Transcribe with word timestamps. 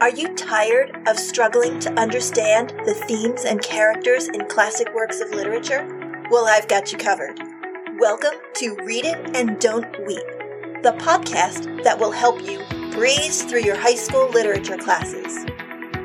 Are 0.00 0.08
you 0.08 0.34
tired 0.34 0.96
of 1.06 1.18
struggling 1.18 1.78
to 1.80 1.92
understand 2.00 2.72
the 2.86 2.94
themes 2.94 3.44
and 3.44 3.60
characters 3.60 4.28
in 4.28 4.46
classic 4.46 4.94
works 4.94 5.20
of 5.20 5.28
literature? 5.28 5.86
Well, 6.30 6.46
I've 6.46 6.68
got 6.68 6.90
you 6.90 6.96
covered. 6.96 7.38
Welcome 7.98 8.32
to 8.54 8.76
Read 8.76 9.04
It 9.04 9.36
and 9.36 9.60
Don't 9.60 9.90
Weep, 10.06 10.24
the 10.82 10.96
podcast 11.00 11.84
that 11.84 11.98
will 11.98 12.12
help 12.12 12.40
you 12.40 12.64
breeze 12.92 13.42
through 13.42 13.60
your 13.60 13.76
high 13.76 13.94
school 13.94 14.30
literature 14.30 14.78
classes. 14.78 15.44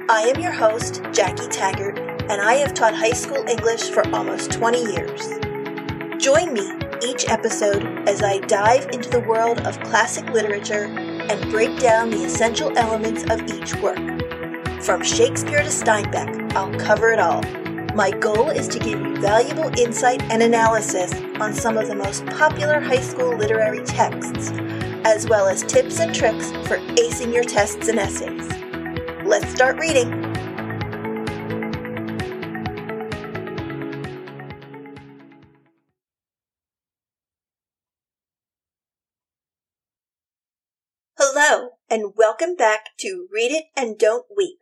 I 0.09 0.29
am 0.35 0.41
your 0.41 0.51
host, 0.51 1.01
Jackie 1.13 1.47
Taggart, 1.47 1.97
and 1.97 2.41
I 2.41 2.55
have 2.55 2.73
taught 2.73 2.95
high 2.95 3.13
school 3.13 3.47
English 3.47 3.83
for 3.91 4.05
almost 4.13 4.51
20 4.51 4.91
years. 4.91 5.29
Join 6.21 6.51
me 6.51 6.69
each 7.03 7.27
episode 7.27 8.07
as 8.07 8.21
I 8.21 8.39
dive 8.39 8.89
into 8.91 9.09
the 9.09 9.19
world 9.21 9.61
of 9.61 9.79
classic 9.81 10.25
literature 10.29 10.85
and 10.85 11.51
break 11.51 11.79
down 11.79 12.09
the 12.09 12.23
essential 12.23 12.77
elements 12.77 13.23
of 13.29 13.41
each 13.49 13.75
work. 13.81 13.99
From 14.81 15.03
Shakespeare 15.03 15.63
to 15.63 15.69
Steinbeck, 15.69 16.53
I'll 16.53 16.77
cover 16.79 17.11
it 17.11 17.19
all. 17.19 17.41
My 17.95 18.11
goal 18.11 18.49
is 18.49 18.67
to 18.67 18.79
give 18.79 18.99
you 18.99 19.15
valuable 19.21 19.71
insight 19.79 20.21
and 20.23 20.43
analysis 20.43 21.13
on 21.39 21.53
some 21.53 21.77
of 21.77 21.87
the 21.87 21.95
most 21.95 22.25
popular 22.25 22.79
high 22.79 23.01
school 23.01 23.37
literary 23.37 23.83
texts, 23.85 24.51
as 25.05 25.27
well 25.27 25.47
as 25.47 25.63
tips 25.63 25.99
and 25.99 26.13
tricks 26.13 26.51
for 26.67 26.77
acing 26.97 27.33
your 27.33 27.43
tests 27.43 27.87
and 27.87 27.97
essays. 27.99 28.49
Let's 29.25 29.49
start 29.49 29.79
reading. 29.79 30.24
And 41.95 42.11
welcome 42.17 42.57
back 42.57 42.87
to 42.99 43.25
Read 43.31 43.53
It 43.53 43.67
and 43.73 43.97
Don't 43.97 44.25
Weep. 44.35 44.57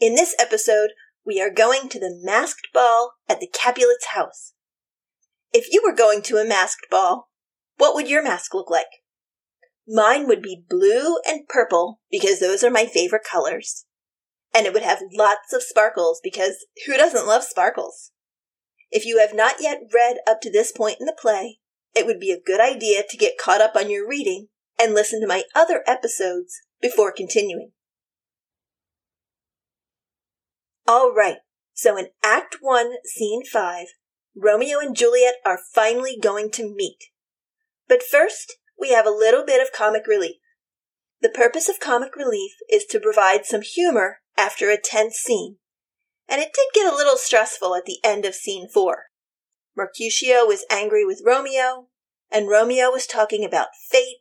In 0.00 0.14
this 0.14 0.34
episode, 0.40 0.88
we 1.22 1.38
are 1.38 1.50
going 1.50 1.90
to 1.90 2.00
the 2.00 2.18
masked 2.22 2.68
ball 2.72 3.12
at 3.28 3.40
the 3.40 3.46
Capulets' 3.46 4.14
house. 4.14 4.54
If 5.52 5.70
you 5.70 5.82
were 5.84 5.94
going 5.94 6.22
to 6.22 6.38
a 6.38 6.48
masked 6.48 6.86
ball, 6.90 7.28
what 7.76 7.94
would 7.94 8.08
your 8.08 8.22
mask 8.22 8.54
look 8.54 8.70
like? 8.70 8.86
Mine 9.86 10.26
would 10.28 10.40
be 10.40 10.64
blue 10.66 11.18
and 11.28 11.46
purple 11.46 12.00
because 12.10 12.40
those 12.40 12.64
are 12.64 12.70
my 12.70 12.86
favorite 12.86 13.26
colors. 13.30 13.84
And 14.54 14.64
it 14.64 14.72
would 14.72 14.82
have 14.82 15.02
lots 15.12 15.52
of 15.52 15.62
sparkles 15.62 16.22
because 16.24 16.64
who 16.86 16.96
doesn't 16.96 17.26
love 17.26 17.44
sparkles? 17.44 18.12
If 18.90 19.04
you 19.04 19.18
have 19.18 19.34
not 19.34 19.56
yet 19.60 19.80
read 19.92 20.20
up 20.26 20.40
to 20.40 20.50
this 20.50 20.72
point 20.72 21.00
in 21.00 21.04
the 21.04 21.16
play, 21.20 21.58
it 21.94 22.06
would 22.06 22.18
be 22.18 22.32
a 22.32 22.40
good 22.40 22.62
idea 22.62 23.02
to 23.06 23.18
get 23.18 23.36
caught 23.36 23.60
up 23.60 23.76
on 23.76 23.90
your 23.90 24.08
reading 24.08 24.48
and 24.78 24.94
listen 24.94 25.20
to 25.20 25.26
my 25.26 25.44
other 25.54 25.82
episodes 25.86 26.60
before 26.80 27.12
continuing. 27.12 27.72
All 30.86 31.12
right, 31.12 31.38
so 31.74 31.96
in 31.96 32.08
Act 32.22 32.58
1, 32.60 32.92
Scene 33.04 33.42
5, 33.44 33.86
Romeo 34.36 34.78
and 34.78 34.94
Juliet 34.94 35.36
are 35.44 35.58
finally 35.74 36.16
going 36.20 36.50
to 36.52 36.74
meet. 36.74 37.06
But 37.88 38.02
first, 38.02 38.56
we 38.78 38.92
have 38.92 39.06
a 39.06 39.10
little 39.10 39.44
bit 39.44 39.60
of 39.60 39.72
comic 39.72 40.06
relief. 40.06 40.36
The 41.22 41.28
purpose 41.28 41.68
of 41.68 41.80
comic 41.80 42.14
relief 42.14 42.52
is 42.70 42.84
to 42.86 43.00
provide 43.00 43.46
some 43.46 43.62
humor 43.62 44.18
after 44.36 44.70
a 44.70 44.80
tense 44.80 45.16
scene, 45.16 45.56
and 46.28 46.40
it 46.40 46.52
did 46.52 46.68
get 46.74 46.92
a 46.92 46.96
little 46.96 47.16
stressful 47.16 47.74
at 47.74 47.86
the 47.86 47.98
end 48.04 48.24
of 48.24 48.34
Scene 48.34 48.68
4. 48.68 49.04
Mercutio 49.74 50.44
was 50.44 50.66
angry 50.70 51.04
with 51.04 51.22
Romeo, 51.24 51.88
and 52.30 52.48
Romeo 52.48 52.90
was 52.90 53.06
talking 53.06 53.44
about 53.44 53.68
fate 53.90 54.18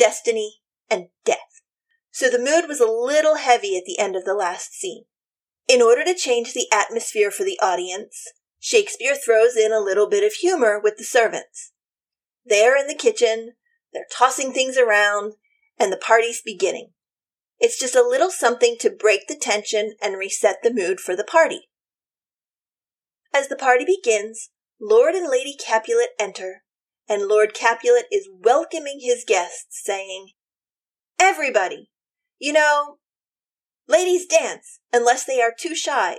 destiny, 0.00 0.62
and 0.90 1.08
death. 1.24 1.60
So 2.10 2.28
the 2.28 2.38
mood 2.38 2.66
was 2.66 2.80
a 2.80 2.90
little 2.90 3.36
heavy 3.36 3.76
at 3.76 3.84
the 3.86 3.98
end 3.98 4.16
of 4.16 4.24
the 4.24 4.34
last 4.34 4.72
scene. 4.72 5.04
In 5.68 5.82
order 5.82 6.02
to 6.04 6.14
change 6.14 6.54
the 6.54 6.66
atmosphere 6.72 7.30
for 7.30 7.44
the 7.44 7.60
audience, 7.62 8.24
Shakespeare 8.58 9.14
throws 9.14 9.56
in 9.56 9.72
a 9.72 9.78
little 9.78 10.08
bit 10.08 10.24
of 10.24 10.32
humor 10.32 10.80
with 10.82 10.96
the 10.96 11.04
servants. 11.04 11.72
They're 12.44 12.76
in 12.76 12.88
the 12.88 12.94
kitchen, 12.94 13.52
they're 13.92 14.06
tossing 14.10 14.52
things 14.52 14.76
around, 14.76 15.34
and 15.78 15.92
the 15.92 15.96
party's 15.96 16.42
beginning. 16.42 16.92
It's 17.60 17.78
just 17.78 17.94
a 17.94 18.02
little 18.02 18.30
something 18.30 18.76
to 18.80 18.90
break 18.90 19.28
the 19.28 19.36
tension 19.36 19.94
and 20.02 20.16
reset 20.16 20.56
the 20.62 20.72
mood 20.72 20.98
for 20.98 21.14
the 21.14 21.24
party. 21.24 21.68
As 23.34 23.48
the 23.48 23.56
party 23.56 23.84
begins, 23.84 24.50
Lord 24.80 25.14
and 25.14 25.28
Lady 25.30 25.54
Capulet 25.54 26.10
enter, 26.18 26.62
and 27.10 27.26
Lord 27.26 27.54
Capulet 27.54 28.04
is 28.12 28.28
welcoming 28.32 29.00
his 29.00 29.24
guests, 29.26 29.82
saying, 29.82 30.28
Everybody, 31.18 31.90
you 32.38 32.52
know, 32.52 32.98
ladies 33.88 34.26
dance 34.26 34.78
unless 34.92 35.24
they 35.24 35.42
are 35.42 35.52
too 35.52 35.74
shy, 35.74 36.18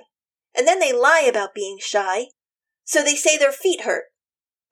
and 0.54 0.68
then 0.68 0.82
they 0.82 0.92
lie 0.92 1.22
about 1.22 1.56
being 1.56 1.78
shy, 1.80 2.26
so 2.84 3.02
they 3.02 3.16
say 3.16 3.38
their 3.38 3.54
feet 3.54 3.82
hurt. 3.82 4.08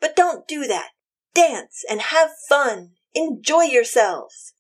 But 0.02 0.18
don't 0.18 0.46
do 0.46 0.68
that. 0.68 0.90
Dance 1.34 1.86
and 1.90 2.02
have 2.02 2.32
fun. 2.50 2.96
Enjoy 3.16 3.62
yourselves. 3.62 4.54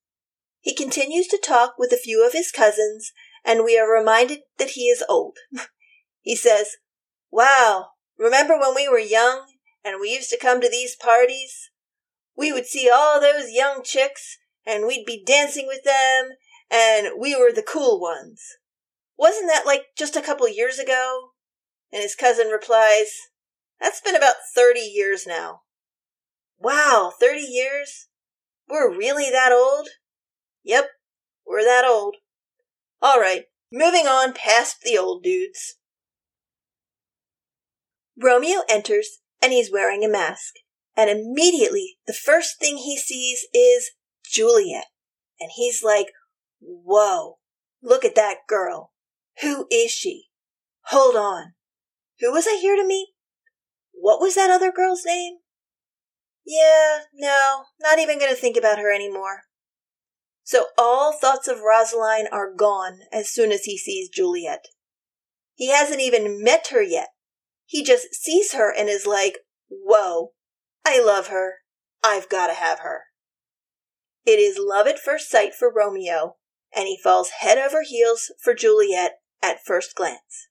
He 0.61 0.73
continues 0.73 1.27
to 1.27 1.41
talk 1.45 1.73
with 1.77 1.91
a 1.91 1.97
few 1.97 2.25
of 2.25 2.31
his 2.31 2.53
cousins, 2.53 3.11
and 3.43 3.65
we 3.65 3.77
are 3.77 3.91
reminded 3.91 4.39
that 4.59 4.71
he 4.71 4.83
is 4.83 5.03
old. 5.09 5.35
he 6.21 6.37
says, 6.37 6.77
Wow, 7.29 7.89
remember 8.17 8.57
when 8.57 8.75
we 8.75 8.87
were 8.87 8.97
young 8.97 9.45
and 9.89 9.99
we 9.99 10.13
used 10.13 10.29
to 10.29 10.37
come 10.37 10.61
to 10.61 10.69
these 10.69 10.95
parties. 10.95 11.71
We 12.35 12.53
would 12.53 12.65
see 12.65 12.89
all 12.93 13.19
those 13.19 13.51
young 13.51 13.81
chicks, 13.83 14.37
and 14.65 14.85
we'd 14.85 15.05
be 15.05 15.23
dancing 15.25 15.67
with 15.67 15.83
them, 15.83 16.37
and 16.69 17.19
we 17.19 17.35
were 17.35 17.51
the 17.51 17.63
cool 17.63 17.99
ones. 17.99 18.41
Wasn't 19.17 19.47
that 19.47 19.65
like 19.65 19.85
just 19.97 20.15
a 20.15 20.21
couple 20.21 20.47
years 20.47 20.79
ago? 20.79 21.31
And 21.91 22.01
his 22.03 22.15
cousin 22.15 22.47
replies, 22.47 23.07
That's 23.81 23.99
been 23.99 24.15
about 24.15 24.35
30 24.55 24.79
years 24.79 25.25
now. 25.25 25.61
Wow, 26.59 27.11
30 27.19 27.41
years? 27.41 28.07
We're 28.69 28.95
really 28.95 29.31
that 29.31 29.51
old? 29.51 29.89
Yep, 30.63 30.89
we're 31.47 31.63
that 31.63 31.85
old. 31.85 32.17
All 33.01 33.19
right, 33.19 33.45
moving 33.71 34.05
on 34.07 34.33
past 34.33 34.81
the 34.83 34.97
old 34.97 35.23
dudes. 35.23 35.75
Romeo 38.21 38.61
enters 38.69 39.19
and 39.41 39.51
he's 39.51 39.71
wearing 39.71 40.03
a 40.03 40.09
mask. 40.09 40.55
And 40.95 41.09
immediately, 41.09 41.97
the 42.07 42.13
first 42.13 42.59
thing 42.59 42.77
he 42.77 42.97
sees 42.97 43.45
is 43.53 43.91
Juliet. 44.25 44.85
And 45.39 45.51
he's 45.55 45.83
like, 45.83 46.07
whoa, 46.59 47.37
look 47.81 48.03
at 48.03 48.15
that 48.15 48.39
girl. 48.47 48.91
Who 49.41 49.67
is 49.71 49.91
she? 49.91 50.25
Hold 50.87 51.15
on. 51.15 51.53
Who 52.19 52.31
was 52.31 52.47
I 52.47 52.57
here 52.59 52.75
to 52.75 52.85
meet? 52.85 53.09
What 53.93 54.19
was 54.19 54.35
that 54.35 54.49
other 54.49 54.71
girl's 54.71 55.05
name? 55.05 55.37
Yeah, 56.45 56.99
no, 57.13 57.63
not 57.79 57.99
even 57.99 58.17
going 58.17 58.31
to 58.31 58.39
think 58.39 58.57
about 58.57 58.79
her 58.79 58.93
anymore. 58.93 59.43
So 60.43 60.65
all 60.77 61.13
thoughts 61.13 61.47
of 61.47 61.59
Rosaline 61.59 62.27
are 62.31 62.51
gone 62.51 63.01
as 63.13 63.29
soon 63.29 63.51
as 63.51 63.65
he 63.65 63.77
sees 63.77 64.09
Juliet. 64.09 64.65
He 65.53 65.69
hasn't 65.69 66.01
even 66.01 66.43
met 66.43 66.69
her 66.71 66.81
yet, 66.81 67.09
he 67.69 67.83
just 67.83 68.15
sees 68.15 68.53
her 68.53 68.73
and 68.75 68.89
is 68.89 69.05
like, 69.05 69.37
whoa, 69.69 70.31
I 70.83 70.99
love 70.99 71.27
her. 71.27 71.57
I've 72.03 72.27
got 72.27 72.47
to 72.47 72.55
have 72.55 72.79
her. 72.79 73.01
It 74.25 74.39
is 74.39 74.57
love 74.59 74.87
at 74.87 74.97
first 74.97 75.29
sight 75.29 75.53
for 75.53 75.71
Romeo, 75.71 76.37
and 76.75 76.87
he 76.87 76.97
falls 76.97 77.29
head 77.41 77.59
over 77.59 77.83
heels 77.83 78.31
for 78.41 78.55
Juliet 78.55 79.19
at 79.43 79.63
first 79.63 79.93
glance. 79.93 80.47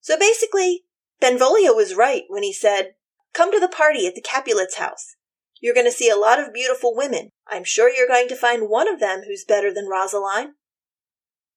So 0.00 0.18
basically, 0.18 0.84
Benvolio 1.20 1.74
was 1.74 1.94
right 1.94 2.22
when 2.28 2.42
he 2.42 2.54
said, 2.54 2.94
Come 3.34 3.52
to 3.52 3.60
the 3.60 3.68
party 3.68 4.06
at 4.06 4.14
the 4.14 4.22
Capulets' 4.22 4.78
house. 4.78 5.16
You're 5.60 5.74
going 5.74 5.84
to 5.84 5.92
see 5.92 6.08
a 6.08 6.16
lot 6.16 6.40
of 6.40 6.54
beautiful 6.54 6.96
women. 6.96 7.32
I'm 7.46 7.64
sure 7.64 7.90
you're 7.90 8.08
going 8.08 8.28
to 8.28 8.36
find 8.36 8.70
one 8.70 8.90
of 8.90 8.98
them 8.98 9.24
who's 9.26 9.44
better 9.44 9.70
than 9.74 9.90
Rosaline. 9.90 10.54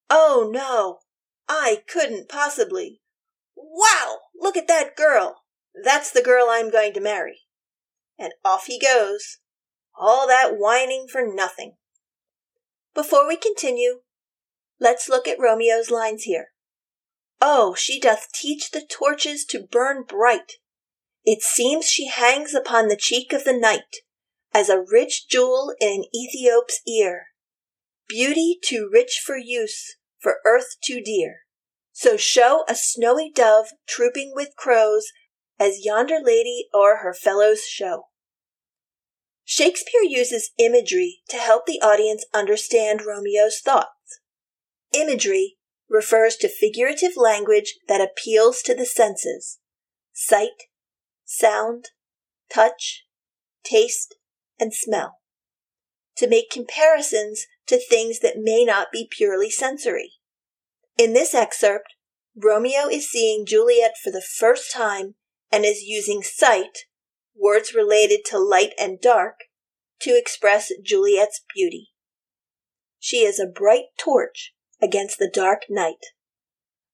Oh 0.09 0.49
no, 0.51 0.99
I 1.47 1.83
couldn't 1.87 2.27
possibly. 2.27 2.99
Wow! 3.55 4.17
Look 4.39 4.57
at 4.57 4.67
that 4.67 4.95
girl! 4.95 5.43
That's 5.83 6.11
the 6.11 6.21
girl 6.21 6.47
I'm 6.49 6.71
going 6.71 6.93
to 6.93 7.01
marry. 7.01 7.41
And 8.17 8.33
off 8.43 8.65
he 8.65 8.79
goes. 8.79 9.39
All 9.99 10.27
that 10.27 10.57
whining 10.57 11.07
for 11.11 11.21
nothing. 11.25 11.75
Before 12.93 13.27
we 13.27 13.35
continue, 13.35 14.01
let's 14.79 15.09
look 15.09 15.27
at 15.27 15.39
Romeo's 15.39 15.91
lines 15.91 16.23
here. 16.23 16.47
Oh, 17.39 17.75
she 17.75 17.99
doth 17.99 18.31
teach 18.33 18.71
the 18.71 18.81
torches 18.81 19.45
to 19.45 19.67
burn 19.71 20.03
bright. 20.03 20.53
It 21.23 21.41
seems 21.41 21.85
she 21.85 22.07
hangs 22.07 22.53
upon 22.53 22.87
the 22.87 22.95
cheek 22.95 23.33
of 23.33 23.43
the 23.43 23.53
night, 23.53 23.97
as 24.53 24.69
a 24.69 24.81
rich 24.81 25.27
jewel 25.27 25.75
in 25.79 25.89
an 25.89 26.05
Ethiop's 26.15 26.81
ear. 26.87 27.27
Beauty 28.07 28.57
too 28.63 28.89
rich 28.91 29.21
for 29.23 29.37
use, 29.37 29.97
for 30.19 30.37
earth 30.45 30.77
too 30.81 31.01
dear. 31.01 31.41
So 31.99 32.15
show 32.15 32.63
a 32.69 32.75
snowy 32.75 33.31
dove 33.33 33.69
trooping 33.87 34.33
with 34.35 34.55
crows, 34.55 35.07
as 35.59 35.83
yonder 35.83 36.19
lady 36.23 36.67
o'er 36.71 36.97
her 36.97 37.11
fellows 37.11 37.65
show. 37.65 38.09
Shakespeare 39.43 40.03
uses 40.03 40.51
imagery 40.59 41.21
to 41.29 41.37
help 41.37 41.65
the 41.65 41.81
audience 41.81 42.23
understand 42.35 43.01
Romeo's 43.01 43.59
thoughts. 43.59 44.19
Imagery 44.93 45.57
refers 45.89 46.35
to 46.35 46.49
figurative 46.49 47.13
language 47.17 47.79
that 47.87 47.99
appeals 47.99 48.61
to 48.61 48.75
the 48.75 48.85
senses 48.85 49.57
sight, 50.13 50.69
sound, 51.25 51.85
touch, 52.47 53.07
taste, 53.63 54.13
and 54.59 54.71
smell 54.71 55.17
to 56.15 56.27
make 56.27 56.51
comparisons 56.51 57.47
to 57.65 57.79
things 57.79 58.19
that 58.19 58.37
may 58.37 58.63
not 58.63 58.91
be 58.91 59.09
purely 59.09 59.49
sensory. 59.49 60.16
In 60.97 61.13
this 61.13 61.35
excerpt, 61.35 61.93
Romeo 62.35 62.87
is 62.87 63.09
seeing 63.09 63.45
Juliet 63.45 63.93
for 64.03 64.09
the 64.09 64.21
first 64.21 64.71
time 64.73 65.13
and 65.51 65.63
is 65.63 65.83
using 65.83 66.23
sight, 66.23 66.85
words 67.35 67.73
related 67.75 68.21
to 68.25 68.39
light 68.39 68.73
and 68.79 68.99
dark, 68.99 69.35
to 69.99 70.17
express 70.17 70.71
Juliet's 70.83 71.41
beauty. 71.53 71.89
She 72.99 73.17
is 73.17 73.39
a 73.39 73.45
bright 73.45 73.85
torch 73.97 74.53
against 74.81 75.19
the 75.19 75.29
dark 75.31 75.63
night, 75.69 76.03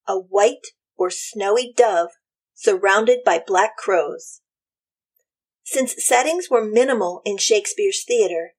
a 0.07 0.17
white 0.17 0.67
or 0.97 1.09
snowy 1.09 1.73
dove 1.75 2.09
surrounded 2.53 3.19
by 3.25 3.41
black 3.45 3.77
crows. 3.77 4.41
Since 5.63 6.06
settings 6.06 6.49
were 6.49 6.63
minimal 6.63 7.21
in 7.25 7.38
Shakespeare's 7.38 8.03
theater, 8.03 8.51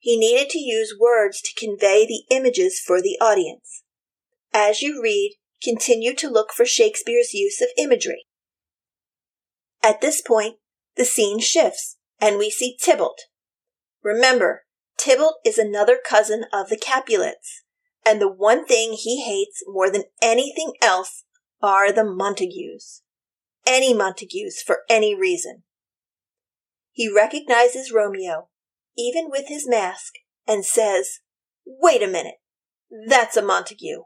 he 0.00 0.18
needed 0.18 0.50
to 0.50 0.58
use 0.58 0.96
words 0.98 1.40
to 1.40 1.54
convey 1.58 2.04
the 2.04 2.24
images 2.34 2.80
for 2.84 3.00
the 3.00 3.16
audience. 3.20 3.84
As 4.52 4.82
you 4.82 5.02
read, 5.02 5.36
continue 5.62 6.14
to 6.14 6.30
look 6.30 6.52
for 6.52 6.64
Shakespeare's 6.64 7.34
use 7.34 7.60
of 7.60 7.68
imagery. 7.76 8.26
At 9.82 10.00
this 10.00 10.20
point, 10.20 10.56
the 10.96 11.04
scene 11.04 11.40
shifts 11.40 11.96
and 12.20 12.38
we 12.38 12.50
see 12.50 12.76
Tybalt. 12.82 13.20
Remember, 14.02 14.64
Tybalt 14.98 15.36
is 15.44 15.58
another 15.58 15.98
cousin 16.04 16.44
of 16.52 16.68
the 16.68 16.76
Capulets, 16.76 17.62
and 18.04 18.20
the 18.20 18.30
one 18.30 18.64
thing 18.64 18.92
he 18.92 19.22
hates 19.22 19.62
more 19.66 19.90
than 19.90 20.04
anything 20.20 20.72
else 20.82 21.24
are 21.62 21.92
the 21.92 22.04
Montagues. 22.04 23.02
Any 23.66 23.94
Montagues 23.94 24.62
for 24.64 24.80
any 24.88 25.14
reason. 25.14 25.62
He 26.90 27.12
recognizes 27.12 27.92
Romeo 27.92 28.48
even 28.98 29.30
with 29.30 29.46
his 29.46 29.66
mask, 29.66 30.14
and 30.46 30.64
says, 30.64 31.20
Wait 31.64 32.02
a 32.02 32.08
minute. 32.08 32.34
That's 33.06 33.36
a 33.36 33.42
Montague. 33.42 34.02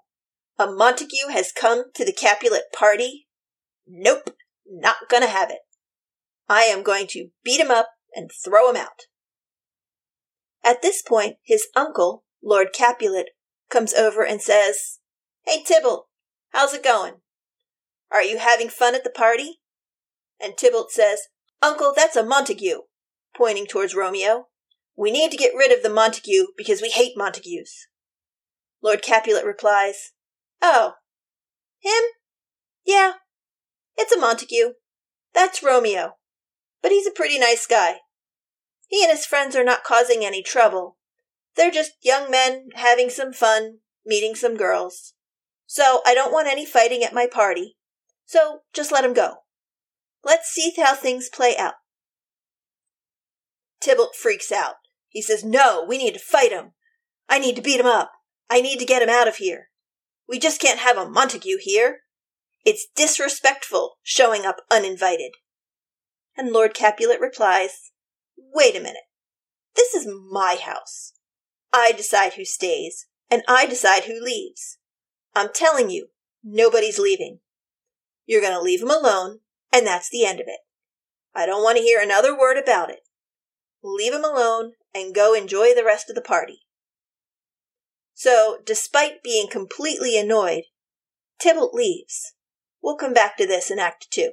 A 0.62 0.70
Montague 0.70 1.32
has 1.32 1.50
come 1.50 1.86
to 1.92 2.04
the 2.04 2.12
Capulet 2.12 2.72
party? 2.72 3.26
Nope, 3.84 4.30
not 4.64 5.08
gonna 5.10 5.26
have 5.26 5.50
it. 5.50 5.58
I 6.48 6.62
am 6.62 6.84
going 6.84 7.08
to 7.08 7.30
beat 7.42 7.58
him 7.58 7.72
up 7.72 7.88
and 8.14 8.30
throw 8.30 8.70
him 8.70 8.76
out. 8.76 9.06
At 10.62 10.80
this 10.80 11.02
point, 11.02 11.38
his 11.42 11.66
uncle, 11.74 12.22
Lord 12.40 12.68
Capulet, 12.72 13.30
comes 13.70 13.92
over 13.92 14.24
and 14.24 14.40
says, 14.40 15.00
Hey 15.44 15.64
Tybalt, 15.64 16.06
how's 16.50 16.74
it 16.74 16.84
going? 16.84 17.14
Are 18.12 18.22
you 18.22 18.38
having 18.38 18.68
fun 18.68 18.94
at 18.94 19.02
the 19.02 19.10
party? 19.10 19.58
And 20.40 20.56
Tybalt 20.56 20.92
says, 20.92 21.22
Uncle, 21.60 21.92
that's 21.96 22.14
a 22.14 22.22
Montague, 22.22 22.82
pointing 23.36 23.66
towards 23.66 23.96
Romeo. 23.96 24.46
We 24.94 25.10
need 25.10 25.32
to 25.32 25.36
get 25.36 25.56
rid 25.56 25.76
of 25.76 25.82
the 25.82 25.90
Montague 25.90 26.52
because 26.56 26.80
we 26.80 26.90
hate 26.90 27.16
Montagues. 27.16 27.88
Lord 28.80 29.02
Capulet 29.02 29.44
replies, 29.44 30.12
Oh, 30.62 30.94
him? 31.80 32.02
Yeah, 32.86 33.14
it's 33.96 34.12
a 34.12 34.18
Montague. 34.18 34.72
That's 35.34 35.62
Romeo. 35.62 36.14
But 36.80 36.92
he's 36.92 37.06
a 37.06 37.12
pretty 37.12 37.38
nice 37.38 37.66
guy. 37.66 37.96
He 38.86 39.02
and 39.02 39.10
his 39.10 39.26
friends 39.26 39.56
are 39.56 39.64
not 39.64 39.84
causing 39.84 40.24
any 40.24 40.42
trouble. 40.42 40.98
They're 41.56 41.70
just 41.70 41.92
young 42.02 42.30
men 42.30 42.68
having 42.74 43.10
some 43.10 43.32
fun, 43.32 43.78
meeting 44.06 44.34
some 44.34 44.56
girls. 44.56 45.14
So 45.66 46.00
I 46.06 46.14
don't 46.14 46.32
want 46.32 46.48
any 46.48 46.66
fighting 46.66 47.02
at 47.02 47.14
my 47.14 47.26
party. 47.26 47.76
So 48.24 48.60
just 48.72 48.92
let 48.92 49.04
him 49.04 49.14
go. 49.14 49.38
Let's 50.24 50.48
see 50.48 50.72
how 50.76 50.94
things 50.94 51.28
play 51.28 51.56
out. 51.56 51.74
Tybalt 53.80 54.14
freaks 54.14 54.52
out. 54.52 54.74
He 55.08 55.20
says, 55.20 55.42
No, 55.42 55.84
we 55.86 55.98
need 55.98 56.14
to 56.14 56.20
fight 56.20 56.52
him. 56.52 56.72
I 57.28 57.38
need 57.38 57.56
to 57.56 57.62
beat 57.62 57.80
him 57.80 57.86
up. 57.86 58.12
I 58.48 58.60
need 58.60 58.78
to 58.78 58.84
get 58.84 59.02
him 59.02 59.08
out 59.08 59.26
of 59.26 59.36
here. 59.36 59.68
We 60.28 60.38
just 60.38 60.60
can't 60.60 60.78
have 60.78 60.96
a 60.96 61.08
Montague 61.08 61.58
here. 61.60 62.00
It's 62.64 62.86
disrespectful 62.94 63.96
showing 64.02 64.46
up 64.46 64.56
uninvited. 64.70 65.32
And 66.36 66.52
Lord 66.52 66.74
Capulet 66.74 67.20
replies, 67.20 67.92
Wait 68.36 68.76
a 68.76 68.80
minute. 68.80 69.02
This 69.74 69.94
is 69.94 70.06
my 70.06 70.56
house. 70.62 71.12
I 71.72 71.92
decide 71.92 72.34
who 72.34 72.44
stays, 72.44 73.06
and 73.30 73.42
I 73.48 73.66
decide 73.66 74.04
who 74.04 74.22
leaves. 74.22 74.78
I'm 75.34 75.48
telling 75.52 75.90
you, 75.90 76.08
nobody's 76.44 76.98
leaving. 76.98 77.40
You're 78.26 78.42
going 78.42 78.52
to 78.52 78.60
leave 78.60 78.82
him 78.82 78.90
alone, 78.90 79.40
and 79.72 79.86
that's 79.86 80.10
the 80.10 80.24
end 80.24 80.40
of 80.40 80.46
it. 80.46 80.60
I 81.34 81.46
don't 81.46 81.62
want 81.62 81.78
to 81.78 81.82
hear 81.82 82.00
another 82.00 82.38
word 82.38 82.58
about 82.58 82.90
it. 82.90 83.00
Leave 83.82 84.12
him 84.12 84.24
alone 84.24 84.72
and 84.94 85.14
go 85.14 85.34
enjoy 85.34 85.74
the 85.74 85.84
rest 85.84 86.08
of 86.10 86.14
the 86.14 86.22
party. 86.22 86.60
So, 88.24 88.58
despite 88.64 89.24
being 89.24 89.48
completely 89.48 90.16
annoyed, 90.16 90.66
Tybalt 91.42 91.74
leaves. 91.74 92.34
We'll 92.80 92.94
come 92.94 93.12
back 93.12 93.36
to 93.38 93.48
this 93.48 93.68
in 93.68 93.80
Act 93.80 94.12
2. 94.12 94.30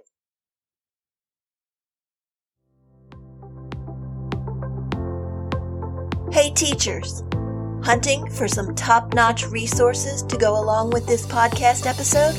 Hey 6.32 6.52
teachers! 6.52 7.24
Hunting 7.84 8.30
for 8.30 8.48
some 8.48 8.76
top 8.76 9.16
notch 9.16 9.48
resources 9.48 10.22
to 10.22 10.38
go 10.38 10.52
along 10.52 10.92
with 10.92 11.08
this 11.08 11.26
podcast 11.26 11.88
episode? 11.88 12.36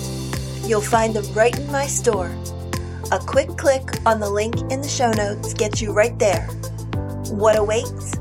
You'll 0.65 0.81
find 0.81 1.15
them 1.15 1.35
right 1.35 1.59
in 1.59 1.67
my 1.73 1.89
store. 1.89 2.31
A 3.11 3.19
quick 3.19 3.49
click 3.57 3.89
on 4.07 4.21
the 4.21 4.31
link 4.31 4.55
in 4.71 4.83
the 4.83 4.89
show 4.89 5.11
notes 5.11 5.53
gets 5.55 5.83
you 5.83 5.91
right 5.91 6.17
there 6.17 6.49
what 7.33 7.59
awaits? 7.59 8.15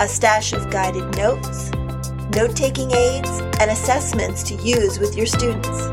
A 0.00 0.06
stash 0.06 0.52
of 0.52 0.70
guided 0.70 1.16
notes, 1.16 1.72
note 2.34 2.54
taking 2.54 2.90
aids, 2.92 3.40
and 3.60 3.70
assessments 3.70 4.42
to 4.44 4.54
use 4.54 4.98
with 4.98 5.16
your 5.16 5.26
students. 5.26 5.88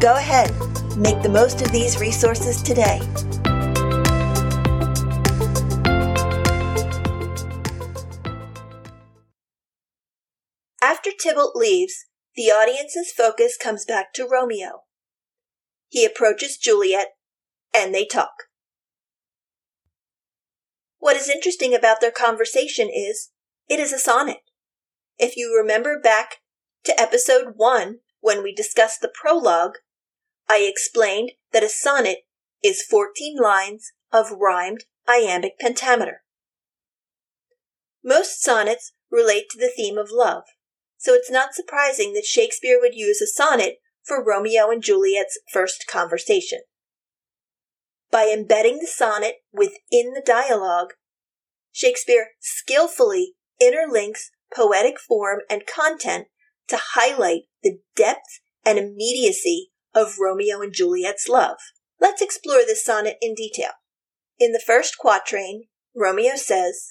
Go 0.00 0.14
ahead, 0.16 0.50
make 0.96 1.22
the 1.22 1.30
most 1.32 1.62
of 1.62 1.70
these 1.70 1.98
resources 1.98 2.62
today. 2.62 3.00
After 10.82 11.10
Tybalt 11.10 11.56
leaves, 11.56 12.06
the 12.34 12.50
audience's 12.50 13.12
focus 13.12 13.56
comes 13.56 13.84
back 13.84 14.12
to 14.14 14.28
Romeo. 14.28 14.82
He 15.88 16.04
approaches 16.04 16.56
Juliet, 16.56 17.08
and 17.74 17.94
they 17.94 18.04
talk. 18.04 18.32
What 20.98 21.16
is 21.16 21.28
interesting 21.28 21.74
about 21.74 22.00
their 22.00 22.10
conversation 22.10 22.88
is 22.88 23.30
it 23.68 23.80
is 23.80 23.92
a 23.92 23.98
sonnet. 23.98 24.40
If 25.18 25.36
you 25.36 25.56
remember 25.56 26.00
back 26.00 26.38
to 26.84 27.00
episode 27.00 27.54
one, 27.56 28.00
when 28.20 28.42
we 28.42 28.54
discussed 28.54 29.00
the 29.00 29.12
prologue, 29.12 29.78
I 30.48 30.58
explained 30.58 31.32
that 31.52 31.64
a 31.64 31.68
sonnet 31.68 32.18
is 32.62 32.82
14 32.82 33.36
lines 33.36 33.92
of 34.12 34.30
rhymed 34.32 34.84
iambic 35.08 35.58
pentameter. 35.58 36.22
Most 38.04 38.42
sonnets 38.42 38.92
relate 39.10 39.48
to 39.50 39.58
the 39.58 39.72
theme 39.74 39.98
of 39.98 40.10
love, 40.10 40.44
so 40.96 41.14
it's 41.14 41.30
not 41.30 41.54
surprising 41.54 42.14
that 42.14 42.24
Shakespeare 42.24 42.78
would 42.80 42.94
use 42.94 43.20
a 43.20 43.26
sonnet 43.26 43.78
for 44.02 44.24
Romeo 44.24 44.70
and 44.70 44.82
Juliet's 44.82 45.38
first 45.52 45.86
conversation. 45.88 46.60
By 48.10 48.30
embedding 48.32 48.78
the 48.78 48.86
sonnet 48.86 49.36
within 49.52 50.12
the 50.14 50.22
dialogue, 50.24 50.94
Shakespeare 51.70 52.32
skillfully 52.40 53.34
interlinks 53.60 54.30
poetic 54.54 54.98
form 54.98 55.40
and 55.50 55.66
content 55.66 56.28
to 56.68 56.78
highlight 56.94 57.42
the 57.62 57.78
depth 57.96 58.40
and 58.64 58.78
immediacy 58.78 59.70
of 59.94 60.18
Romeo 60.18 60.60
and 60.60 60.72
Juliet's 60.72 61.28
love. 61.28 61.58
Let's 62.00 62.22
explore 62.22 62.64
this 62.66 62.84
sonnet 62.84 63.16
in 63.20 63.34
detail. 63.34 63.72
In 64.38 64.52
the 64.52 64.62
first 64.64 64.98
quatrain, 64.98 65.64
Romeo 65.94 66.36
says, 66.36 66.88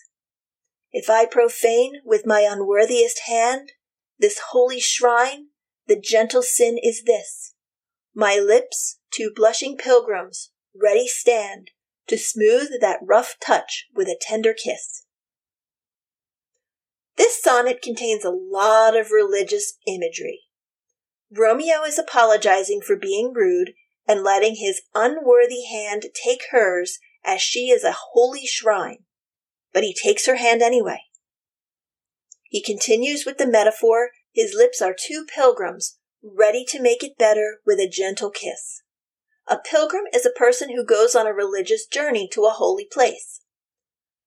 If 0.91 1.09
I 1.09 1.25
profane 1.25 1.93
with 2.05 2.25
my 2.25 2.41
unworthiest 2.41 3.21
hand 3.27 3.71
this 4.19 4.39
holy 4.51 4.79
shrine, 4.79 5.47
the 5.87 5.99
gentle 5.99 6.43
sin 6.43 6.77
is 6.81 7.03
this. 7.03 7.55
My 8.13 8.35
lips, 8.35 8.99
to 9.13 9.31
blushing 9.35 9.77
pilgrims, 9.77 10.51
ready 10.79 11.07
stand 11.07 11.71
to 12.07 12.17
smooth 12.17 12.69
that 12.79 12.99
rough 13.01 13.35
touch 13.43 13.87
with 13.95 14.07
a 14.07 14.19
tender 14.19 14.53
kiss. 14.53 15.05
This 17.21 17.39
sonnet 17.39 17.83
contains 17.83 18.25
a 18.25 18.31
lot 18.31 18.97
of 18.97 19.11
religious 19.11 19.77
imagery. 19.85 20.45
Romeo 21.31 21.83
is 21.83 21.99
apologizing 21.99 22.81
for 22.81 22.95
being 22.95 23.31
rude 23.31 23.73
and 24.07 24.23
letting 24.23 24.55
his 24.55 24.81
unworthy 24.95 25.65
hand 25.69 26.07
take 26.15 26.41
hers 26.49 26.97
as 27.23 27.39
she 27.39 27.69
is 27.69 27.83
a 27.83 27.95
holy 28.13 28.47
shrine, 28.47 29.03
but 29.71 29.83
he 29.83 29.93
takes 29.93 30.25
her 30.25 30.37
hand 30.37 30.63
anyway. 30.63 31.01
He 32.49 32.59
continues 32.59 33.23
with 33.23 33.37
the 33.37 33.45
metaphor 33.45 34.09
His 34.33 34.55
lips 34.55 34.81
are 34.81 34.95
two 34.99 35.27
pilgrims, 35.31 35.99
ready 36.23 36.65
to 36.69 36.81
make 36.81 37.03
it 37.03 37.19
better 37.19 37.59
with 37.67 37.77
a 37.77 37.87
gentle 37.87 38.31
kiss. 38.31 38.81
A 39.47 39.59
pilgrim 39.59 40.05
is 40.11 40.25
a 40.25 40.31
person 40.31 40.75
who 40.75 40.83
goes 40.83 41.13
on 41.13 41.27
a 41.27 41.33
religious 41.33 41.85
journey 41.85 42.27
to 42.33 42.45
a 42.45 42.55
holy 42.55 42.87
place. 42.91 43.41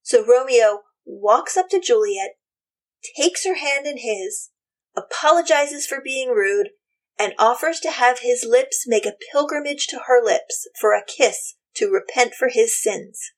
So 0.03 0.25
Romeo 0.25 0.83
walks 1.05 1.57
up 1.57 1.69
to 1.71 1.81
Juliet, 1.81 2.37
takes 3.17 3.45
her 3.45 3.57
hand 3.57 3.87
in 3.87 3.99
his, 3.99 4.51
apologizes 4.97 5.87
for 5.87 6.01
being 6.03 6.31
rude, 6.31 6.71
and 7.19 7.35
offers 7.39 7.81
to 7.81 7.91
have 7.91 8.21
his 8.21 8.47
lips 8.49 8.85
make 8.87 9.07
a 9.07 9.17
pilgrimage 9.33 9.87
to 9.87 10.03
her 10.07 10.25
lips 10.25 10.67
for 10.81 10.93
a 10.93 11.05
kiss 11.05 11.55
to 11.75 11.91
repent 11.91 12.35
for 12.35 12.49
his 12.49 12.81
sins. 12.81 13.33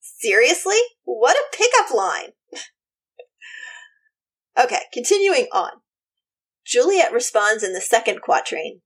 Seriously? 0.00 0.78
What 1.04 1.36
a 1.36 1.56
pickup 1.56 1.94
line! 1.94 2.30
okay, 4.62 4.82
continuing 4.92 5.46
on. 5.52 5.70
Juliet 6.64 7.12
responds 7.12 7.62
in 7.62 7.72
the 7.72 7.80
second 7.80 8.20
quatrain 8.22 8.80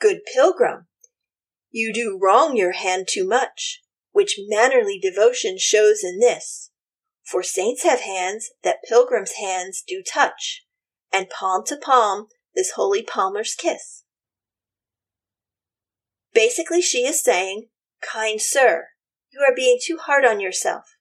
Good 0.00 0.20
pilgrim, 0.34 0.86
you 1.76 1.92
do 1.92 2.16
wrong 2.22 2.56
your 2.56 2.70
hand 2.70 3.08
too 3.10 3.26
much, 3.26 3.82
which 4.12 4.38
mannerly 4.46 5.00
devotion 5.00 5.58
shows 5.58 6.04
in 6.04 6.20
this. 6.20 6.70
For 7.24 7.42
saints 7.42 7.82
have 7.84 8.00
hands 8.00 8.50
that 8.62 8.84
pilgrims' 8.86 9.32
hands 9.32 9.82
do 9.86 10.02
touch, 10.02 10.66
and 11.10 11.30
palm 11.30 11.64
to 11.66 11.76
palm 11.76 12.28
this 12.54 12.72
holy 12.72 13.02
palmer's 13.02 13.54
kiss. 13.54 14.04
Basically, 16.34 16.82
she 16.82 17.06
is 17.06 17.22
saying, 17.22 17.68
Kind 18.02 18.42
sir, 18.42 18.88
you 19.32 19.40
are 19.40 19.54
being 19.54 19.78
too 19.82 19.96
hard 19.96 20.24
on 20.24 20.38
yourself. 20.38 20.96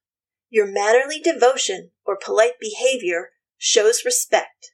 Your 0.50 0.66
mannerly 0.66 1.20
devotion 1.20 1.92
or 2.06 2.18
polite 2.18 2.60
behavior 2.60 3.32
shows 3.58 4.06
respect. 4.06 4.72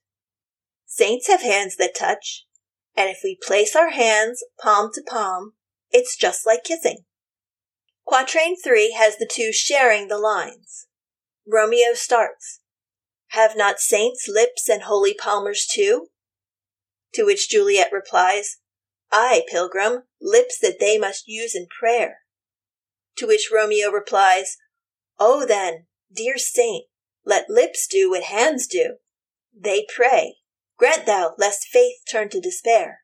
Saints 0.86 1.28
have 1.28 1.42
hands 1.42 1.78
that 1.78 1.96
touch, 1.96 2.46
and 2.96 3.10
if 3.10 3.22
we 3.24 3.38
place 3.42 3.76
our 3.76 3.90
hands 3.90 4.44
palm 4.62 4.92
to 4.94 5.02
palm, 5.02 5.54
it's 5.90 6.16
just 6.16 6.46
like 6.46 6.64
kissing. 6.64 7.06
Quatrain 8.06 8.56
3 8.62 8.96
has 8.98 9.18
the 9.18 9.30
two 9.30 9.52
sharing 9.52 10.10
the 10.10 10.18
lines. 10.18 10.88
Romeo 11.52 11.96
starts, 11.96 12.60
Have 13.30 13.58
not 13.58 13.80
saints 13.80 14.28
lips 14.28 14.70
and 14.70 14.84
holy 14.84 15.16
palmers 15.16 15.66
too? 15.66 16.10
To 17.16 17.26
which 17.26 17.50
Juliet 17.50 17.92
replies, 17.92 18.58
Ay, 19.12 19.42
pilgrim, 19.50 20.04
lips 20.22 20.60
that 20.60 20.80
they 20.80 21.00
must 21.00 21.28
use 21.28 21.56
in 21.56 21.66
prayer. 21.68 22.20
To 23.18 23.26
which 23.26 23.50
Romeo 23.52 23.90
replies, 23.90 24.58
Oh, 25.18 25.44
then, 25.44 25.88
dear 26.14 26.38
saint, 26.38 26.86
let 27.26 27.50
lips 27.50 27.88
do 27.88 28.12
what 28.12 28.24
hands 28.24 28.68
do. 28.68 28.98
They 29.52 29.88
pray. 29.94 30.36
Grant 30.78 31.08
thou, 31.08 31.34
lest 31.40 31.68
faith 31.68 31.96
turn 32.10 32.30
to 32.30 32.40
despair. 32.40 33.00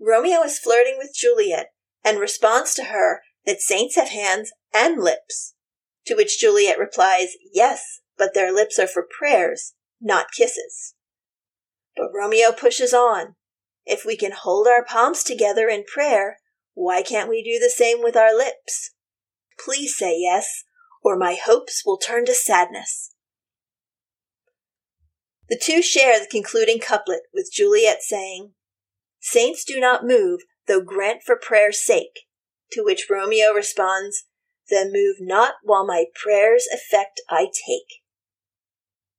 Romeo 0.00 0.42
is 0.42 0.58
flirting 0.58 0.96
with 0.98 1.14
Juliet 1.14 1.68
and 2.04 2.18
responds 2.18 2.74
to 2.74 2.84
her 2.84 3.22
that 3.46 3.60
saints 3.60 3.94
have 3.94 4.08
hands 4.08 4.50
and 4.74 5.00
lips. 5.00 5.54
To 6.06 6.14
which 6.14 6.40
Juliet 6.40 6.78
replies, 6.78 7.36
Yes, 7.52 8.00
but 8.16 8.34
their 8.34 8.52
lips 8.52 8.78
are 8.78 8.86
for 8.86 9.06
prayers, 9.08 9.74
not 10.00 10.32
kisses. 10.36 10.94
But 11.96 12.10
Romeo 12.14 12.52
pushes 12.52 12.92
on. 12.92 13.36
If 13.84 14.04
we 14.04 14.16
can 14.16 14.32
hold 14.32 14.66
our 14.66 14.84
palms 14.84 15.22
together 15.22 15.68
in 15.68 15.84
prayer, 15.84 16.38
why 16.74 17.02
can't 17.02 17.28
we 17.28 17.42
do 17.42 17.58
the 17.58 17.70
same 17.70 18.02
with 18.02 18.16
our 18.16 18.36
lips? 18.36 18.92
Please 19.62 19.96
say 19.96 20.16
yes, 20.18 20.64
or 21.02 21.16
my 21.16 21.36
hopes 21.42 21.82
will 21.84 21.98
turn 21.98 22.24
to 22.26 22.34
sadness. 22.34 23.14
The 25.48 25.58
two 25.58 25.82
share 25.82 26.18
the 26.18 26.26
concluding 26.26 26.78
couplet 26.78 27.22
with 27.34 27.50
Juliet 27.52 28.02
saying, 28.02 28.52
Saints 29.20 29.64
do 29.64 29.78
not 29.78 30.06
move, 30.06 30.40
though 30.66 30.80
grant 30.80 31.22
for 31.22 31.36
prayer's 31.36 31.84
sake. 31.84 32.20
To 32.72 32.82
which 32.82 33.08
Romeo 33.10 33.52
responds, 33.52 34.24
Then 34.70 34.92
move 34.92 35.16
not 35.20 35.54
while 35.62 35.86
my 35.86 36.06
prayer's 36.14 36.66
effect 36.72 37.20
I 37.28 37.46
take. 37.46 38.02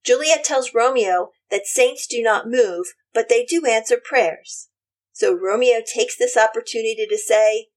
Juliet 0.04 0.44
tells 0.44 0.74
Romeo 0.74 1.30
that 1.50 1.66
saints 1.66 2.08
do 2.08 2.22
not 2.22 2.50
move, 2.50 2.88
but 3.14 3.30
they 3.30 3.46
do 3.46 3.66
answer 3.66 3.98
prayers. 4.04 4.70
So 5.14 5.34
Romeo 5.34 5.82
takes 5.86 6.18
this 6.18 6.36
opportunity 6.36 7.06
to 7.08 7.18
say, 7.18 7.68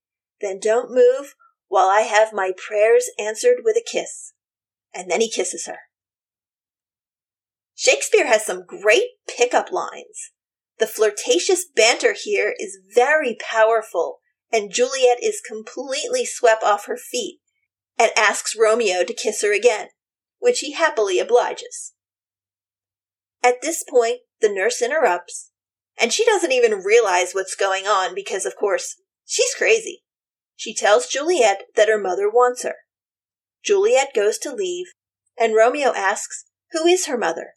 Then 0.40 0.58
don't 0.58 0.90
move 0.90 1.34
while 1.68 1.88
I 1.88 2.00
have 2.00 2.32
my 2.32 2.52
prayers 2.56 3.10
answered 3.18 3.58
with 3.64 3.76
a 3.76 3.84
kiss. 3.84 4.32
And 4.94 5.10
then 5.10 5.20
he 5.20 5.30
kisses 5.30 5.66
her. 5.66 5.78
Shakespeare 7.74 8.26
has 8.26 8.44
some 8.44 8.64
great 8.64 9.08
pickup 9.28 9.70
lines. 9.70 10.32
The 10.78 10.86
flirtatious 10.86 11.66
banter 11.74 12.14
here 12.18 12.54
is 12.58 12.78
very 12.94 13.36
powerful, 13.38 14.20
and 14.50 14.72
Juliet 14.72 15.22
is 15.22 15.42
completely 15.46 16.24
swept 16.24 16.62
off 16.62 16.86
her 16.86 16.96
feet 16.96 17.40
and 17.98 18.10
asks 18.16 18.56
Romeo 18.56 19.04
to 19.04 19.14
kiss 19.14 19.42
her 19.42 19.54
again, 19.54 19.88
which 20.38 20.60
he 20.60 20.72
happily 20.72 21.18
obliges. 21.18 21.92
At 23.42 23.62
this 23.62 23.84
point, 23.88 24.20
the 24.40 24.52
nurse 24.52 24.82
interrupts, 24.82 25.50
and 25.98 26.12
she 26.12 26.24
doesn't 26.24 26.52
even 26.52 26.82
realize 26.84 27.32
what's 27.32 27.54
going 27.54 27.86
on 27.86 28.14
because, 28.14 28.44
of 28.44 28.56
course, 28.56 28.96
she's 29.24 29.54
crazy. 29.54 30.02
She 30.56 30.74
tells 30.74 31.06
Juliet 31.06 31.64
that 31.74 31.88
her 31.88 31.98
mother 31.98 32.28
wants 32.28 32.62
her. 32.62 32.76
Juliet 33.64 34.14
goes 34.14 34.38
to 34.38 34.54
leave, 34.54 34.86
and 35.38 35.54
Romeo 35.54 35.92
asks, 35.94 36.44
Who 36.72 36.86
is 36.86 37.06
her 37.06 37.18
mother? 37.18 37.52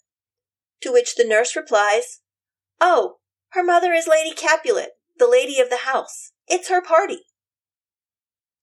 To 0.82 0.92
which 0.92 1.16
the 1.16 1.26
nurse 1.26 1.56
replies, 1.56 2.22
Oh, 2.80 3.18
her 3.50 3.64
mother 3.64 3.94
is 3.94 4.08
Lady 4.08 4.34
Capulet, 4.34 4.92
the 5.18 5.28
lady 5.28 5.60
of 5.60 5.70
the 5.70 5.86
house. 5.86 6.32
It's 6.48 6.70
her 6.70 6.82
party. 6.82 7.24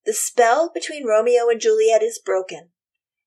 The 0.07 0.13
spell 0.13 0.71
between 0.73 1.05
Romeo 1.05 1.49
and 1.49 1.61
Juliet 1.61 2.01
is 2.01 2.21
broken, 2.25 2.71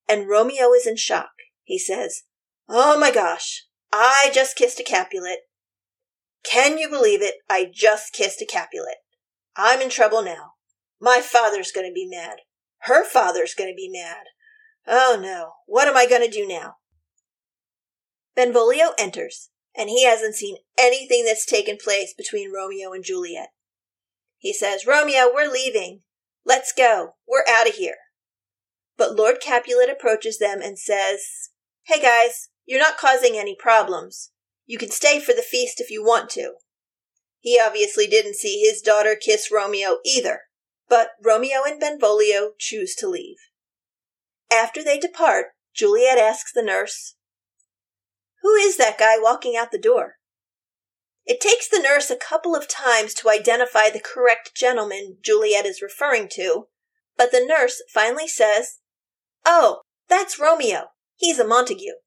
and 0.07 0.29
Romeo 0.29 0.71
is 0.71 0.87
in 0.87 0.95
shock. 0.95 1.31
He 1.63 1.77
says, 1.77 2.23
Oh 2.69 2.97
my 2.97 3.11
gosh, 3.11 3.65
I 3.91 4.31
just 4.33 4.55
kissed 4.55 4.79
a 4.79 4.83
Capulet. 4.83 5.39
Can 6.43 6.77
you 6.77 6.89
believe 6.89 7.21
it? 7.21 7.35
I 7.49 7.69
just 7.71 8.13
kissed 8.13 8.41
a 8.41 8.45
Capulet. 8.45 8.99
I'm 9.57 9.81
in 9.81 9.89
trouble 9.89 10.21
now. 10.21 10.53
My 11.01 11.19
father's 11.21 11.73
going 11.73 11.85
to 11.85 11.93
be 11.93 12.07
mad. 12.09 12.37
Her 12.83 13.03
father's 13.03 13.53
going 13.53 13.69
to 13.69 13.75
be 13.75 13.91
mad. 13.91 14.23
Oh 14.87 15.19
no, 15.21 15.51
what 15.65 15.89
am 15.89 15.97
I 15.97 16.05
going 16.05 16.23
to 16.23 16.31
do 16.31 16.47
now? 16.47 16.75
Benvolio 18.35 18.93
enters, 18.97 19.49
and 19.75 19.89
he 19.89 20.05
hasn't 20.05 20.35
seen 20.35 20.57
anything 20.77 21.25
that's 21.25 21.45
taken 21.45 21.75
place 21.75 22.13
between 22.17 22.53
Romeo 22.53 22.93
and 22.93 23.03
Juliet. 23.03 23.49
He 24.37 24.53
says, 24.53 24.85
Romeo, 24.87 25.29
we're 25.33 25.51
leaving. 25.51 26.03
Let's 26.45 26.71
go. 26.71 27.15
We're 27.27 27.43
out 27.49 27.67
of 27.67 27.75
here. 27.75 27.97
But 28.97 29.15
Lord 29.15 29.39
Capulet 29.41 29.89
approaches 29.89 30.39
them 30.39 30.61
and 30.61 30.77
says, 30.77 31.49
Hey 31.83 32.01
guys, 32.01 32.49
you're 32.65 32.79
not 32.79 32.97
causing 32.97 33.37
any 33.37 33.55
problems. 33.55 34.31
You 34.65 34.77
can 34.77 34.91
stay 34.91 35.19
for 35.19 35.33
the 35.33 35.41
feast 35.41 35.79
if 35.79 35.89
you 35.89 36.03
want 36.03 36.29
to. 36.31 36.53
He 37.39 37.59
obviously 37.59 38.05
didn't 38.05 38.35
see 38.35 38.59
his 38.59 38.81
daughter 38.81 39.15
kiss 39.15 39.49
Romeo 39.51 39.97
either, 40.05 40.41
but 40.87 41.11
Romeo 41.23 41.61
and 41.65 41.79
Benvolio 41.79 42.51
choose 42.59 42.93
to 42.95 43.07
leave. 43.07 43.37
After 44.51 44.83
they 44.83 44.99
depart, 44.99 45.47
Juliet 45.73 46.17
asks 46.17 46.51
the 46.51 46.61
nurse, 46.61 47.15
Who 48.41 48.53
is 48.55 48.77
that 48.77 48.99
guy 48.99 49.15
walking 49.17 49.55
out 49.55 49.71
the 49.71 49.79
door? 49.79 50.18
It 51.29 51.39
takes 51.39 51.67
the 51.67 51.77
nurse 51.77 52.09
a 52.09 52.15
couple 52.15 52.55
of 52.55 52.67
times 52.67 53.13
to 53.13 53.29
identify 53.29 53.91
the 53.91 53.99
correct 53.99 54.55
gentleman 54.55 55.17
Juliet 55.23 55.63
is 55.63 55.79
referring 55.79 56.27
to, 56.31 56.65
but 57.17 57.31
the 57.31 57.45
nurse 57.45 57.83
finally 57.93 58.27
says, 58.27 58.79
Oh, 59.45 59.81
that's 60.07 60.39
Romeo. 60.39 60.87
He's 61.17 61.37
a 61.37 61.45
Montague. 61.45 61.99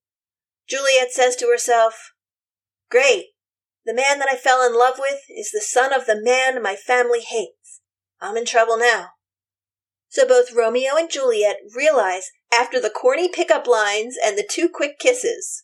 Juliet 0.69 1.13
says 1.13 1.37
to 1.37 1.47
herself, 1.47 2.15
Great. 2.91 3.27
The 3.87 3.95
man 3.95 4.19
that 4.19 4.29
I 4.29 4.35
fell 4.35 4.67
in 4.67 4.77
love 4.77 4.97
with 4.99 5.21
is 5.31 5.53
the 5.53 5.61
son 5.61 5.93
of 5.93 6.07
the 6.07 6.21
man 6.21 6.61
my 6.61 6.75
family 6.75 7.21
hates. 7.21 7.81
I'm 8.21 8.37
in 8.37 8.45
trouble 8.45 8.77
now. 8.77 9.11
So 10.09 10.27
both 10.27 10.53
Romeo 10.53 10.97
and 10.97 11.09
Juliet 11.09 11.59
realize 11.77 12.33
after 12.53 12.81
the 12.81 12.91
corny 12.91 13.29
pickup 13.29 13.69
lines 13.69 14.17
and 14.21 14.37
the 14.37 14.47
two 14.49 14.69
quick 14.69 14.99
kisses 14.99 15.63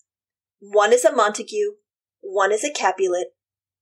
one 0.61 0.93
is 0.93 1.05
a 1.05 1.13
Montague, 1.13 1.73
one 2.21 2.53
is 2.53 2.63
a 2.63 2.71
Capulet, 2.71 3.33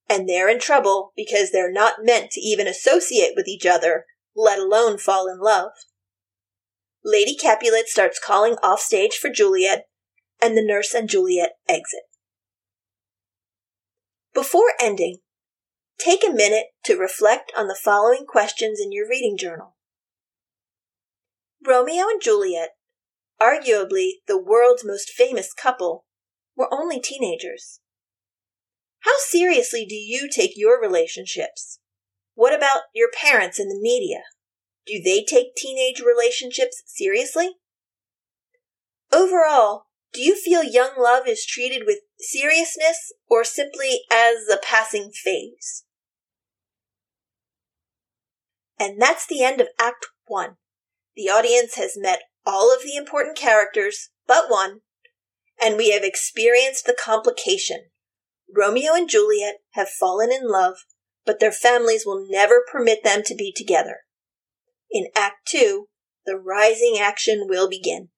and 0.09 0.29
they're 0.29 0.49
in 0.49 0.61
trouble 0.61 1.13
because 1.17 1.51
they're 1.51 1.73
not 1.73 2.05
meant 2.05 2.31
to 2.33 2.41
even 2.41 2.67
associate 2.67 3.33
with 3.37 3.49
each 3.49 3.67
other, 3.67 4.05
let 4.35 4.59
alone 4.59 4.99
fall 4.99 5.29
in 5.29 5.39
love. 5.41 5.73
Lady 7.05 7.37
Capulet 7.37 7.89
starts 7.89 8.19
calling 8.19 8.57
off 8.63 8.81
stage 8.81 9.17
for 9.17 9.31
Juliet 9.31 9.87
and 10.41 10.57
the 10.57 10.65
nurse 10.65 10.93
and 10.95 11.09
Juliet 11.09 11.53
exit. 11.69 12.03
Before 14.35 14.73
ending, 14.81 15.19
take 15.99 16.23
a 16.27 16.33
minute 16.33 16.67
to 16.85 16.97
reflect 16.97 17.53
on 17.57 17.69
the 17.69 17.79
following 17.83 18.27
questions 18.27 18.81
in 18.81 18.93
your 18.93 19.09
reading 19.09 19.37
journal. 19.39 19.77
Romeo 21.65 22.09
and 22.09 22.21
Juliet, 22.21 22.71
arguably 23.41 24.11
the 24.27 24.39
world's 24.39 24.85
most 24.85 25.11
famous 25.11 25.53
couple, 25.53 26.05
were 26.57 26.73
only 26.73 27.01
teenagers. 27.01 27.81
How 29.07 29.15
seriously 29.19 29.87
do 29.87 29.95
you 29.95 30.29
take 30.29 30.55
your 30.57 30.81
relationships? 30.81 31.79
What 32.35 32.53
about 32.53 32.83
your 32.93 33.09
parents 33.09 33.61
and 33.61 33.71
the 33.71 33.81
media? 33.81 34.23
Do 34.85 35.01
they 35.01 35.23
take 35.23 35.55
teenage 35.55 36.01
relationships 36.01 36.83
seriously? 36.87 37.51
Overall, 39.13 39.85
do 40.13 40.21
you 40.21 40.35
feel 40.35 40.65
young 40.65 40.91
love 40.99 41.29
is 41.29 41.47
treated 41.47 41.85
with 41.87 41.99
seriousness 42.19 43.13
or 43.31 43.45
simply 43.45 44.01
as 44.11 44.49
a 44.53 44.59
passing 44.61 45.13
phase? 45.13 45.85
And 48.81 49.01
that's 49.01 49.25
the 49.25 49.45
end 49.45 49.61
of 49.61 49.69
Act 49.79 50.07
1. 50.27 50.57
The 51.15 51.31
audience 51.31 51.77
has 51.77 51.93
met 51.97 52.23
all 52.45 52.75
of 52.75 52.83
the 52.83 52.97
important 52.97 53.39
characters 53.39 54.11
but 54.27 54.51
one, 54.51 54.81
and 55.63 55.77
we 55.77 55.93
have 55.93 56.03
experienced 56.03 56.87
the 56.87 56.97
complication. 57.01 57.91
Romeo 58.55 58.95
and 58.95 59.09
Juliet 59.09 59.57
have 59.73 59.89
fallen 59.89 60.31
in 60.31 60.49
love, 60.49 60.77
but 61.25 61.41
their 61.41 61.53
families 61.53 62.05
will 62.07 62.27
never 62.29 62.63
permit 62.71 63.03
them 63.03 63.23
to 63.25 63.35
be 63.35 63.53
together. 63.55 64.01
In 64.91 65.07
Act 65.17 65.49
2, 65.49 65.89
the 66.25 66.37
rising 66.37 66.97
action 67.01 67.47
will 67.49 67.69
begin. 67.69 68.09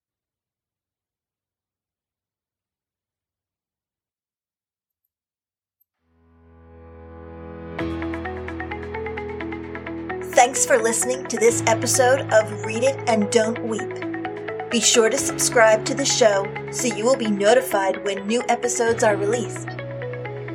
Thanks 10.39 10.65
for 10.65 10.79
listening 10.79 11.27
to 11.27 11.37
this 11.37 11.65
episode 11.67 12.21
of 12.33 12.65
Read 12.65 12.85
It 12.85 12.97
and 13.09 13.29
Don't 13.31 13.67
Weep. 13.67 14.71
Be 14.71 14.81
sure 14.81 15.09
to 15.11 15.19
subscribe 15.19 15.85
to 15.87 15.95
the 15.95 16.05
show 16.05 16.47
so 16.71 16.95
you 16.95 17.05
will 17.05 17.17
be 17.17 17.31
notified 17.31 18.05
when 18.05 18.27
new 18.27 18.43
episodes 18.49 19.03
are 19.03 19.17
released. 19.17 19.78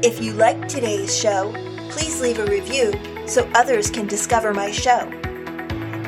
If 0.03 0.21
you 0.21 0.33
liked 0.33 0.67
today's 0.67 1.17
show, 1.17 1.53
please 1.89 2.19
leave 2.19 2.37
a 2.37 2.45
review 2.45 2.91
so 3.25 3.49
others 3.55 3.89
can 3.89 4.05
discover 4.05 4.53
my 4.53 4.69
show. 4.69 5.09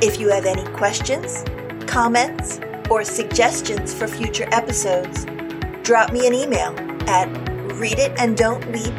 If 0.01 0.19
you 0.19 0.29
have 0.31 0.45
any 0.45 0.65
questions, 0.73 1.45
comments, 1.87 2.59
or 2.89 3.05
suggestions 3.05 3.93
for 3.93 4.05
future 4.05 4.49
episodes, 4.51 5.23
drop 5.83 6.11
me 6.11 6.27
an 6.27 6.33
email 6.33 6.75
at 7.09 7.29
readitanddontweep 7.79 8.93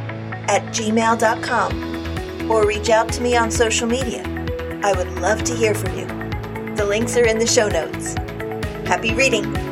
at 0.48 0.62
gmail.com 0.74 2.50
or 2.50 2.66
reach 2.66 2.88
out 2.88 3.12
to 3.12 3.20
me 3.20 3.36
on 3.36 3.50
social 3.50 3.86
media. 3.86 4.22
I 4.82 4.94
would 4.94 5.12
love 5.20 5.44
to 5.44 5.54
hear 5.54 5.74
from 5.74 5.98
you. 5.98 6.06
The 6.74 6.86
links 6.86 7.18
are 7.18 7.26
in 7.26 7.38
the 7.38 7.46
show 7.46 7.68
notes. 7.68 8.14
Happy 8.88 9.12
reading! 9.12 9.65